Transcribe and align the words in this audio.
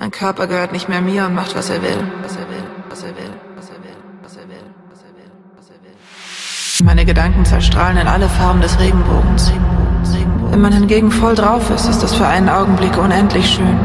Mein 0.00 0.12
Körper 0.12 0.46
gehört 0.46 0.70
nicht 0.70 0.88
mehr 0.88 1.00
mir 1.00 1.26
und 1.26 1.34
macht, 1.34 1.56
was 1.56 1.70
er 1.70 1.82
will, 1.82 1.98
was 2.22 2.36
er 2.36 2.48
will, 2.48 2.62
was 2.88 3.02
er 3.02 3.08
will, 3.16 3.32
was 3.56 3.68
er 3.68 3.82
will, 3.82 3.96
was 4.22 4.36
er 4.36 4.48
will, 4.48 4.62
was 4.88 5.02
er 5.02 5.08
will, 5.16 5.30
was 5.56 5.70
er 5.70 5.74
will. 5.82 6.86
Meine 6.86 7.04
Gedanken 7.04 7.44
zerstrahlen 7.44 7.96
in 7.96 8.06
alle 8.06 8.28
Farben 8.28 8.60
des 8.60 8.78
Regenbogens. 8.78 9.52
Wenn 10.50 10.60
man 10.60 10.72
hingegen 10.72 11.10
voll 11.10 11.34
drauf 11.34 11.68
ist, 11.70 11.88
ist 11.88 12.00
das 12.00 12.14
für 12.14 12.28
einen 12.28 12.48
Augenblick 12.48 12.96
unendlich 12.96 13.50
schön. 13.50 13.76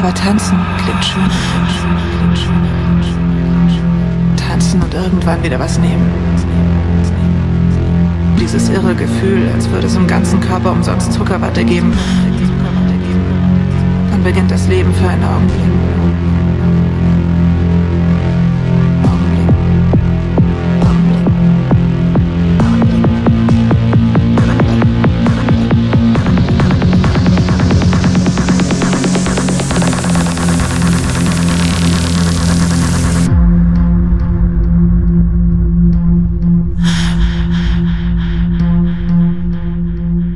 Aber 0.00 0.12
tanzen 0.12 0.58
klingt 0.82 1.04
schön. 1.04 1.30
Tanzen 4.48 4.82
und 4.82 4.92
irgendwann 4.92 5.40
wieder 5.44 5.60
was 5.60 5.78
nehmen. 5.78 6.10
Dieses 8.40 8.70
irre 8.70 8.96
Gefühl, 8.96 9.48
als 9.54 9.70
würde 9.70 9.86
es 9.86 9.94
im 9.94 10.08
ganzen 10.08 10.40
Körper 10.40 10.72
umsonst 10.72 11.12
Zuckerwatte 11.12 11.64
geben 11.64 11.92
beginnt 14.28 14.50
das 14.50 14.68
Leben 14.68 14.92
für 14.92 15.08
einen 15.08 15.24
Augenblick. 15.24 15.58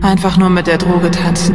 Einfach 0.01 0.39
nur 0.39 0.49
mit 0.49 0.67
der 0.67 0.79
Droge 0.79 1.11
tanzen. 1.11 1.55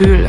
Gefühl, 0.00 0.26